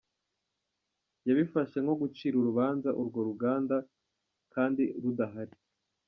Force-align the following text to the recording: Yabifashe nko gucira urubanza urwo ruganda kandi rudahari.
Yabifashe 1.27 1.77
nko 1.83 1.93
gucira 2.01 2.35
urubanza 2.37 2.89
urwo 3.01 3.19
ruganda 3.27 3.77
kandi 4.53 4.83
rudahari. 5.01 5.55